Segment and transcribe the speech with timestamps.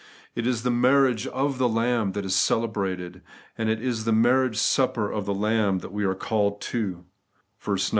[0.33, 3.21] It is the marriage of the Lamb that is celebrated,
[3.55, 6.99] and it is to the marriage supper of the Lamb that we are called (xix.